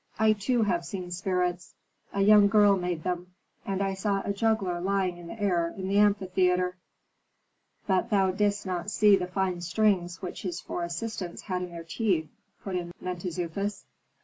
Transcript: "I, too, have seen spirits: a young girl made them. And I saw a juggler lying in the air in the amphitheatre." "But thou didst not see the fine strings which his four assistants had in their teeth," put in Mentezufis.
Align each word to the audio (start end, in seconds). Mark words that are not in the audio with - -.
"I, 0.17 0.33
too, 0.33 0.63
have 0.63 0.83
seen 0.83 1.11
spirits: 1.11 1.75
a 2.11 2.21
young 2.21 2.47
girl 2.47 2.75
made 2.75 3.03
them. 3.03 3.35
And 3.67 3.83
I 3.83 3.93
saw 3.93 4.23
a 4.25 4.33
juggler 4.33 4.81
lying 4.81 5.17
in 5.19 5.27
the 5.27 5.39
air 5.39 5.75
in 5.77 5.87
the 5.89 5.99
amphitheatre." 5.99 6.75
"But 7.85 8.09
thou 8.09 8.31
didst 8.31 8.65
not 8.65 8.89
see 8.89 9.15
the 9.15 9.27
fine 9.27 9.61
strings 9.61 10.19
which 10.19 10.41
his 10.41 10.59
four 10.59 10.83
assistants 10.83 11.43
had 11.43 11.61
in 11.61 11.69
their 11.69 11.83
teeth," 11.83 12.29
put 12.63 12.75
in 12.75 12.91
Mentezufis. 12.99 13.85